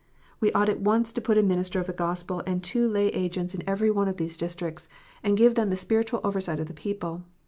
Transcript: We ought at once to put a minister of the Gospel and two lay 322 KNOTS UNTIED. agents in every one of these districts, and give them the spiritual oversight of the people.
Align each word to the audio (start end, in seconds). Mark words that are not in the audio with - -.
We 0.39 0.51
ought 0.53 0.67
at 0.67 0.81
once 0.81 1.11
to 1.11 1.21
put 1.21 1.37
a 1.37 1.43
minister 1.43 1.79
of 1.79 1.85
the 1.85 1.93
Gospel 1.93 2.41
and 2.47 2.63
two 2.63 2.87
lay 2.87 3.11
322 3.11 3.11
KNOTS 3.11 3.13
UNTIED. 3.13 3.23
agents 3.23 3.53
in 3.53 3.69
every 3.69 3.91
one 3.91 4.07
of 4.07 4.17
these 4.17 4.35
districts, 4.35 4.89
and 5.21 5.37
give 5.37 5.53
them 5.53 5.69
the 5.69 5.77
spiritual 5.77 6.21
oversight 6.23 6.59
of 6.59 6.65
the 6.65 6.73
people. 6.73 7.21